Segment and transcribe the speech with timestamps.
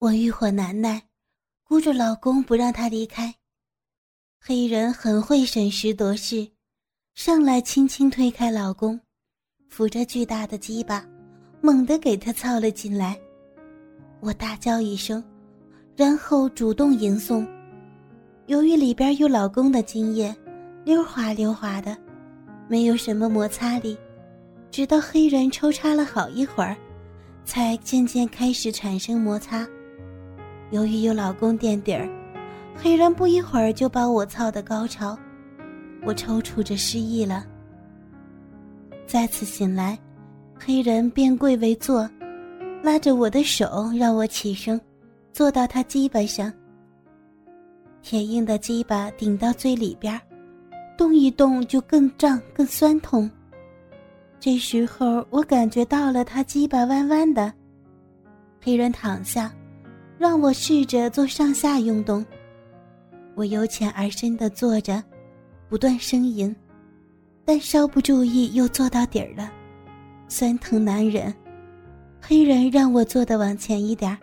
[0.00, 1.02] 我欲火难耐，
[1.64, 3.34] 箍着老公不让他离开。
[4.40, 6.48] 黑人很会审时度势，
[7.16, 9.00] 上来轻轻推开老公，
[9.68, 11.04] 扶着巨大的鸡巴，
[11.60, 13.18] 猛地给他操了进来。
[14.20, 15.22] 我大叫一声，
[15.96, 17.44] 然后主动迎送。
[18.46, 20.32] 由于里边有老公的精液，
[20.84, 21.98] 溜滑溜滑的，
[22.68, 23.98] 没有什么摩擦力，
[24.70, 26.76] 直到黑人抽插了好一会儿，
[27.44, 29.68] 才渐渐开始产生摩擦。
[30.70, 32.08] 由于有老公垫底儿，
[32.76, 35.18] 黑人不一会儿就把我操的高潮，
[36.04, 37.46] 我抽搐着失忆了。
[39.06, 39.98] 再次醒来，
[40.58, 42.08] 黑人变跪为坐，
[42.82, 44.78] 拉着我的手让我起身，
[45.32, 46.52] 坐到他鸡巴上。
[48.02, 50.20] 铁硬的鸡巴顶到最里边，
[50.96, 53.30] 动一动就更胀更酸痛。
[54.38, 57.52] 这时候我感觉到了他鸡巴弯弯的，
[58.62, 59.50] 黑人躺下。
[60.18, 62.26] 让我试着做上下运动，
[63.36, 65.00] 我由浅而深的坐着，
[65.68, 66.54] 不断呻吟，
[67.44, 69.48] 但稍不注意又做到底儿了，
[70.26, 71.32] 酸疼难忍。
[72.20, 74.18] 黑人让我坐的往前一点儿，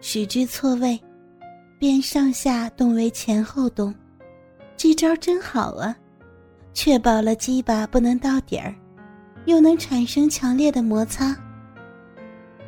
[0.00, 0.98] 使之错位，
[1.78, 3.94] 便上下动为前后动，
[4.74, 5.94] 这招真好啊，
[6.72, 8.74] 确保了鸡巴不能到底儿，
[9.44, 11.36] 又能产生强烈的摩擦，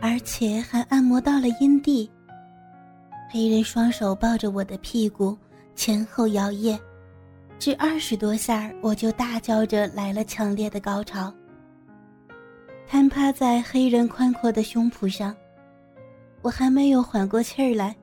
[0.02, 2.10] 而且还按摩到了阴蒂。
[3.30, 5.36] 黑人双手抱着我的屁股，
[5.74, 6.78] 前后摇曳，
[7.58, 11.32] 只二十多下我就大叫着来了强烈的高潮。
[12.86, 15.36] 瘫趴在黑人宽阔的胸脯上，
[16.40, 17.94] 我还没有缓过气儿来，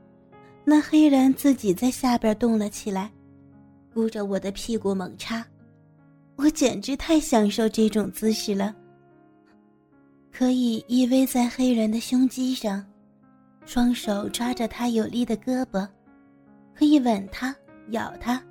[0.64, 3.12] 那黑人自己在下边动了起来，
[3.96, 5.44] 箍着我的屁股猛插，
[6.36, 8.76] 我简直太享受这种姿势了，
[10.32, 12.86] 可以依偎在黑人的胸肌上。
[13.66, 15.88] 双手抓着他有力的胳膊，
[16.74, 17.54] 可以吻他、
[17.90, 18.42] 咬他，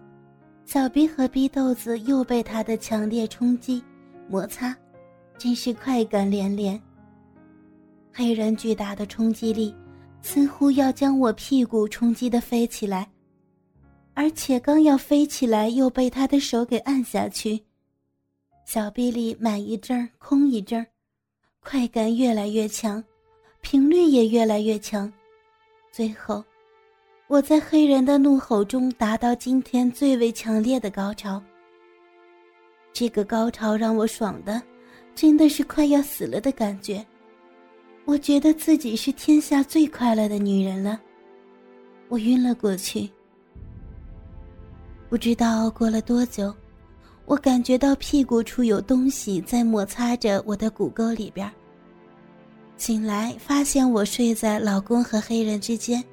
[0.65, 3.83] 小臂和逼豆子又被他的强烈冲击、
[4.29, 4.77] 摩擦，
[5.39, 6.81] 真是快感连连。
[8.13, 9.75] 黑人巨大的冲击力，
[10.21, 13.09] 似乎要将我屁股冲击的飞起来，
[14.15, 17.65] 而且刚要飞起来，又被他的手给按下去，
[18.67, 20.87] 小臂里满一阵儿空一阵儿，
[21.61, 23.03] 快感越来越强。
[23.65, 25.11] 频率也越来越强，
[25.91, 26.45] 最后，
[27.29, 31.43] 我在黑人的怒吼中达到今天最为强烈的高潮。
[32.93, 34.63] 这个高潮让我爽的，
[35.15, 37.05] 真的是快要死了的感觉。
[38.05, 41.01] 我觉得自己是天下最快乐的女人了，
[42.11, 43.09] 我晕了过去。
[45.09, 46.55] 不知道过了多久，
[47.25, 51.51] 我感觉到屁股处有东西在摩擦着我的骨沟里边。
[52.77, 56.05] 醒来，发现我睡在老公和黑人之间，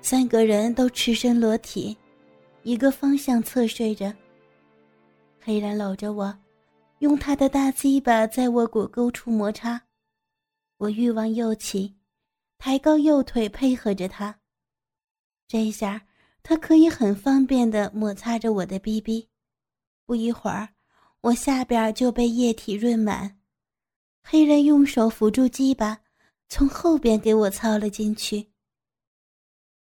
[0.00, 1.96] 三个人都赤身裸体，
[2.62, 4.12] 一个方向侧睡着。
[5.40, 6.36] 黑人搂着我，
[6.98, 9.80] 用他的大鸡巴在我骨沟处摩擦，
[10.78, 11.94] 我欲望又起，
[12.58, 14.36] 抬高右腿配合着他，
[15.46, 16.04] 这一下
[16.42, 19.28] 他可以很方便地摩擦着我的逼逼，
[20.04, 20.70] 不一会儿，
[21.20, 23.38] 我下边就被液体润满。
[24.28, 25.96] 黑人用手扶住鸡巴，
[26.48, 28.44] 从后边给我操了进去。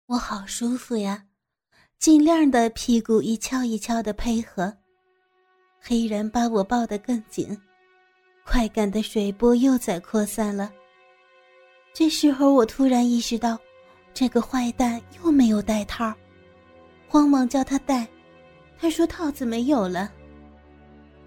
[0.06, 1.26] 我好舒服呀，
[2.00, 4.76] 尽量的屁股一翘一翘的配合。
[5.81, 7.56] 黑人把我抱得更紧，
[8.44, 10.72] 快感的水波又在扩散了。
[11.93, 13.56] 这时候我突然意识到，
[14.12, 16.12] 这个坏蛋又没有带套，
[17.06, 18.04] 慌忙叫他带，
[18.76, 20.12] 他说套子没有了。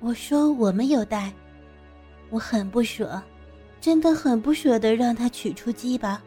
[0.01, 1.33] 我说我们有带。
[2.29, 3.21] 我很不舍，
[3.81, 6.21] 真的很不舍得让他取出鸡巴。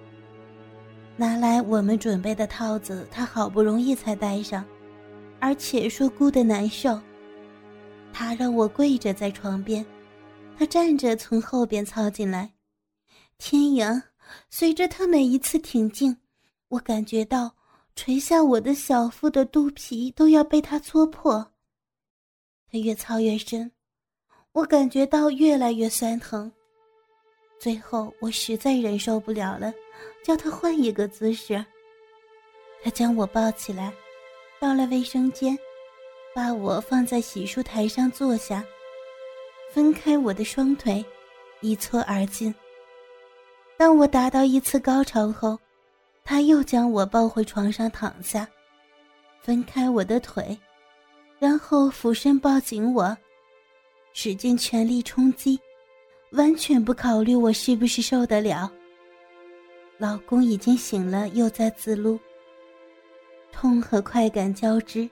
[1.17, 4.65] 拿来我们准备的套子，他好不容易才戴上，
[5.39, 7.01] 而且说箍得难受。
[8.13, 9.85] 他让我跪着在床边，
[10.59, 12.53] 他站着从后边操进来。
[13.39, 14.03] 天阳，
[14.51, 16.17] 随着他每一次挺进，
[16.69, 17.55] 我感觉到
[17.95, 21.53] 垂下我的小腹的肚皮都要被他戳破。
[22.71, 23.71] 他越操越深。
[24.53, 26.51] 我感觉到越来越酸疼，
[27.59, 29.73] 最后我实在忍受不了了，
[30.23, 31.65] 叫他换一个姿势。
[32.85, 33.91] 他将我抱起来，
[34.61, 35.59] 到了卫生间，
[36.35, 38.63] 把我放在洗漱台上坐下，
[39.73, 41.03] 分开我的双腿，
[41.63, 42.55] 一搓而进。
[43.79, 45.59] 当我达到一次高潮后，
[46.25, 48.47] 他又将我抱回床上躺下，
[49.41, 50.59] 分开我的腿，
[51.39, 53.17] 然后俯身抱紧我。
[54.13, 55.59] 使尽全力冲击，
[56.33, 58.71] 完全不考虑我是不是受得了。
[59.99, 62.19] 老公已经醒了，又在自撸。
[63.53, 65.09] 痛和快感交织，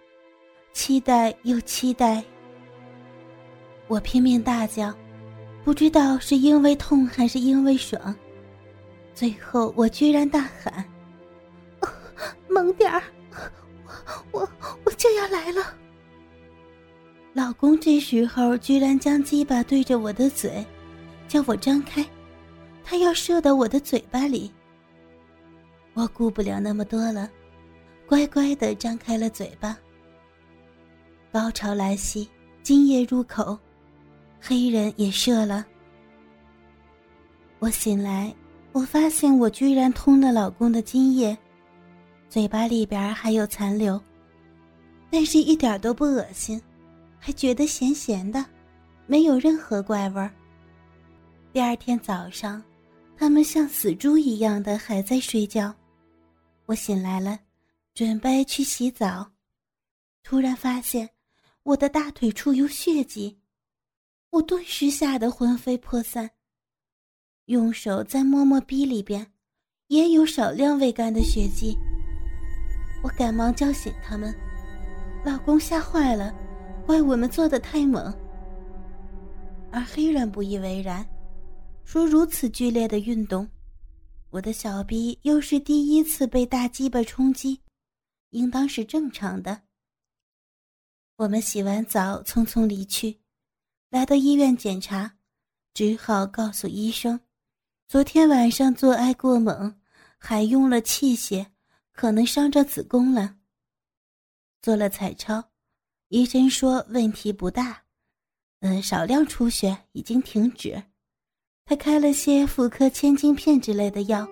[0.73, 2.25] 期待又期待。
[3.87, 4.95] 我拼命大叫，
[5.65, 8.15] 不知道是因为痛还是因为爽。
[9.15, 10.85] 最后，我居然大喊
[12.49, 13.03] ：“猛点儿！
[14.33, 14.49] 我我
[14.85, 15.75] 我就要来了！”
[17.33, 20.65] 老公这时候居然将鸡巴对着我的嘴，
[21.29, 22.05] 叫我张开，
[22.83, 24.51] 他要射到我的嘴巴里。
[25.95, 27.31] 我顾不了那么多了。
[28.07, 29.79] 乖乖的张开了嘴巴。
[31.33, 32.29] 高潮来袭，
[32.61, 33.57] 精液入口，
[34.41, 35.65] 黑人也射了。
[37.61, 38.35] 我醒来，
[38.73, 41.39] 我发现我居然通了老公的精液，
[42.29, 44.01] 嘴巴里边还有残留，
[45.09, 46.61] 但是一点都不恶心，
[47.21, 48.45] 还觉得咸咸的，
[49.07, 50.31] 没有任何怪味。
[51.53, 52.63] 第二天早上，
[53.17, 55.73] 他们像死猪一样的还在睡觉，
[56.67, 57.39] 我醒来了。
[57.93, 59.31] 准备去洗澡，
[60.23, 61.11] 突然发现
[61.65, 63.37] 我的大腿处有血迹，
[64.31, 66.31] 我顿时吓得魂飞魄散。
[67.47, 69.27] 用手再摸摸逼里边，
[69.89, 71.77] 也有少量未干的血迹。
[73.03, 74.33] 我赶忙叫醒他们，
[75.25, 76.33] 老公吓坏了，
[76.91, 78.13] 怪我们做的太猛。
[79.71, 81.09] 而黑人不以为然，
[81.85, 83.49] 说如此剧烈的运动，
[84.31, 87.61] 我的小逼又是第一次被大鸡巴冲击。
[88.31, 89.63] 应当是正常的。
[91.15, 93.21] 我们洗完澡，匆匆离去，
[93.91, 95.17] 来到医院检查，
[95.73, 97.21] 只好告诉医生，
[97.87, 99.81] 昨天晚上做爱过猛，
[100.19, 101.47] 还用了器械，
[101.93, 103.37] 可能伤着子宫了。
[104.61, 105.50] 做了彩超，
[106.11, 107.81] 医生说问题不大，
[108.63, 110.83] 嗯，少量出血已经停止。
[111.65, 114.27] 他开了些妇科千金片之类的药，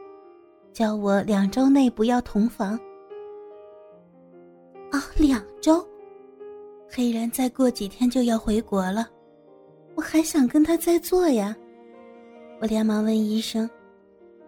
[0.72, 2.72] 叫我两周内不要同房。
[4.90, 5.86] 啊，两周，
[6.90, 9.08] 黑人再过几天就要回国了，
[9.94, 11.56] 我还想跟他再做呀。
[12.60, 13.70] 我连忙问医生：“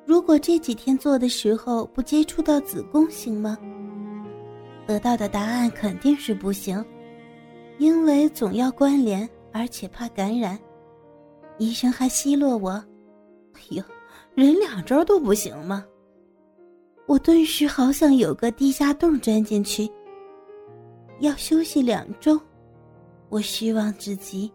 [0.05, 3.57] 如果这几天做的时候不接触到子宫行吗？”
[4.85, 6.85] 得到的答案肯定是不行，
[7.81, 10.59] 因为总要关联，而且怕感染。
[11.57, 12.73] 医生还奚落我
[13.57, 13.83] ：“哎呦，
[14.35, 15.83] 忍两周都不行吗？”
[17.09, 19.91] 我顿时好想有个地下洞钻进去。
[21.21, 22.39] 要休息两周，
[23.31, 24.53] 我失望至极。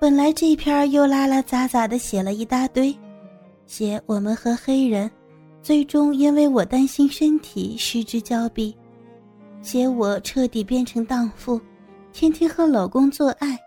[0.00, 2.92] 本来这篇又拉拉杂杂的写了一大堆，
[3.66, 5.08] 写我们和黑人，
[5.62, 8.76] 最终因为我担心身体失之交臂，
[9.62, 11.60] 写我彻底变成荡妇，
[12.14, 13.58] 天天和老公做爱，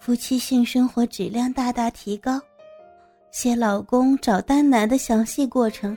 [0.00, 2.40] 夫妻性生活质量大大提高，
[3.30, 5.96] 写老公找单男的详细过程。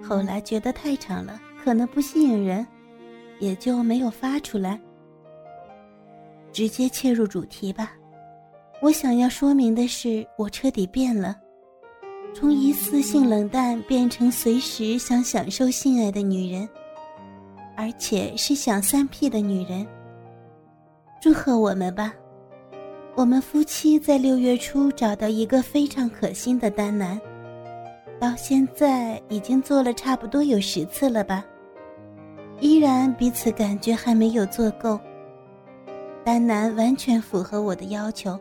[0.00, 2.64] 后来觉得太长了，可能不吸引人。
[3.40, 4.80] 也就没有发出来。
[6.52, 7.92] 直接切入主题吧，
[8.80, 11.36] 我想要说明的是，我彻底变了，
[12.32, 16.66] 从疑似性冷淡变成随时想享受性爱的女人，
[17.76, 19.84] 而且是想三 P 的女人。
[21.26, 22.14] 祝贺我们吧，
[23.16, 27.20] 我们夫妻在六月初找到一个非常可心的单男，
[28.20, 31.44] 到现在已经做了差不多有十次了吧。
[32.60, 35.00] 依然彼此感觉还没有做够。
[36.24, 38.38] 单男完全符合我的要求。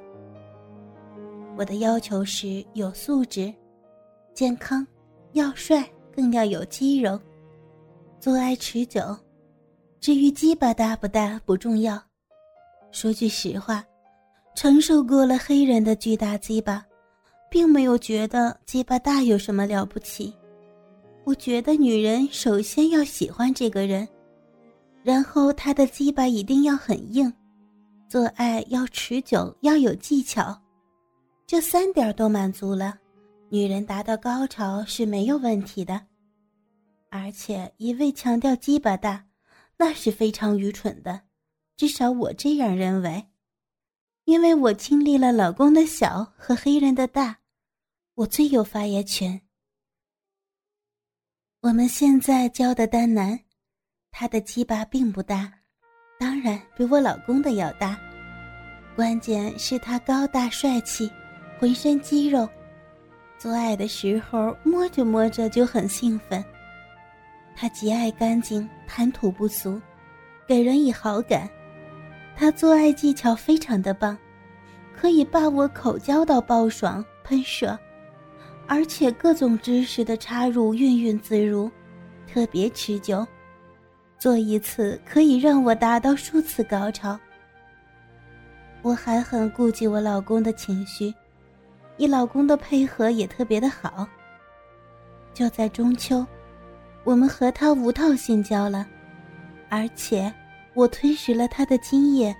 [1.57, 3.51] 我的要求是有素质、
[4.31, 4.85] 健康、
[5.31, 5.83] 要帅，
[6.15, 7.19] 更要有肌肉，
[8.19, 9.01] 做爱持久。
[9.99, 11.99] 至于鸡巴大不大不重要。
[12.95, 13.83] 说句实话，
[14.55, 16.81] 承受过了黑人的巨大鸡巴，
[17.51, 20.33] 并没有觉得鸡巴大有什么了不起。
[21.25, 24.07] 我觉得女人首先要喜欢这个人，
[25.03, 27.31] 然后她的鸡巴一定要很硬，
[28.07, 30.57] 做爱要持久，要有技巧，
[31.45, 32.97] 这三点都满足了，
[33.49, 35.99] 女人达到高潮是没有问题的。
[37.09, 39.21] 而且一味强调鸡巴大，
[39.75, 41.19] 那是非常愚蠢的，
[41.77, 43.27] 至少我这样认为，
[44.23, 47.39] 因为我经历了老公的小和黑人的大，
[48.13, 49.41] 我最有发言权。
[51.61, 53.37] 我们现在教的丹南，
[54.09, 55.51] 他的鸡巴并不大，
[56.17, 57.99] 当然比我老公的要大。
[58.95, 61.11] 关键是他高大帅气，
[61.59, 62.47] 浑身肌肉，
[63.37, 66.41] 做爱的时候摸着摸着就很兴奋。
[67.53, 69.81] 他极爱干净，谈吐不俗，
[70.47, 71.49] 给人以好感。
[72.35, 74.17] 他做爱技巧非常的棒，
[74.93, 77.77] 可以把我口交到爆爽喷射。
[78.67, 81.71] 而且各种知识的插入运运自如，
[82.27, 83.25] 特别持久。
[84.17, 87.19] 做一次可以让我达到数次高潮。
[88.81, 91.13] 我还很顾及我老公的情绪，
[91.95, 94.07] 你老公的配合也特别的好。
[95.33, 96.25] 就在中秋，
[97.03, 98.87] 我们和他无套性交了，
[99.69, 100.33] 而且
[100.75, 102.35] 我吞食了他的精液。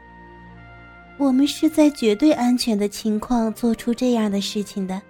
[1.18, 5.02] 我们是在绝对安全的情况做出这样的事情的。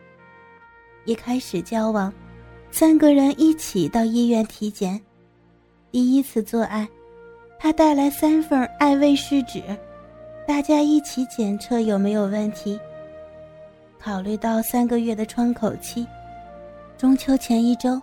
[1.03, 2.13] 一开始交往，
[2.72, 5.01] 三个人一起到医院体检。
[5.91, 6.88] 第一次做爱，
[7.60, 9.63] 他带来三份爱卫试纸，
[10.48, 12.79] 大家一起检测有没有问题。
[14.00, 16.05] 考虑到三个月的窗口期，
[16.98, 18.00] 中秋前一周，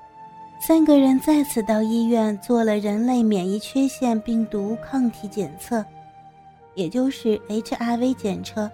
[0.64, 5.84] 三个人再次到医院做了人类免疫缺陷病毒抗体检测，
[6.76, 8.70] 也就是 HRV 检测，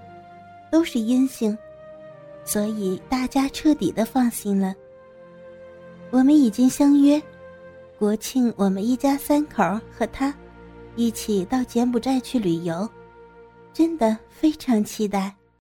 [0.71, 1.57] 都是阴性。
[2.45, 4.75] 所以大家彻底的放心了。
[6.11, 7.21] 我们已经相约，
[7.99, 10.35] 国庆我们一家三口和他
[10.95, 12.87] 一起到柬埔寨去旅游，
[13.73, 15.35] 真的非常期待。